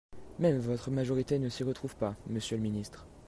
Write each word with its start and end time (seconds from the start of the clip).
Même 0.39 0.57
votre 0.57 0.89
majorité 0.89 1.37
ne 1.37 1.47
s’y 1.47 1.63
retrouve 1.63 1.95
pas, 1.95 2.15
monsieur 2.27 2.57
le 2.57 2.63
ministre 2.63 3.05